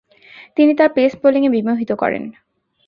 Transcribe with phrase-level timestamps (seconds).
[0.57, 2.23] তিনি তার পেস বোলিংয়ে বিমোহিত করেন।